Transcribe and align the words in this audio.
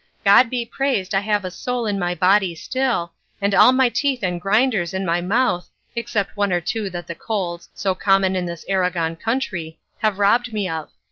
God 0.25 0.49
be 0.49 0.65
praised 0.65 1.13
I 1.13 1.19
have 1.19 1.45
a 1.45 1.51
soul 1.51 1.85
in 1.85 1.99
my 1.99 2.15
body 2.15 2.55
still, 2.55 3.13
and 3.39 3.53
all 3.53 3.71
my 3.71 3.87
teeth 3.87 4.23
and 4.23 4.41
grinders 4.41 4.95
in 4.95 5.05
my 5.05 5.21
mouth, 5.21 5.69
except 5.95 6.35
one 6.35 6.51
or 6.51 6.59
two 6.59 6.89
that 6.89 7.05
the 7.05 7.13
colds, 7.13 7.69
so 7.75 7.93
common 7.93 8.35
in 8.35 8.47
this 8.47 8.65
Aragon 8.67 9.15
country, 9.15 9.77
have 9.99 10.17
robbed 10.17 10.53
me 10.53 10.67
of. 10.67 10.89